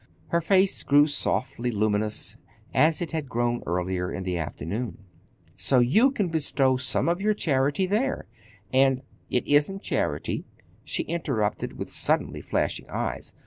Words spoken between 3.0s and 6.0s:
it had grown earlier in the afternoon. "So